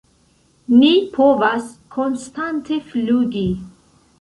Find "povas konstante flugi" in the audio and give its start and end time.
1.17-3.45